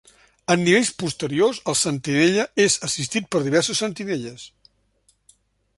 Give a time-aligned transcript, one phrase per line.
[0.53, 4.49] En nivells posteriors, el Sentinella és assistit per diversos "Sentinelles".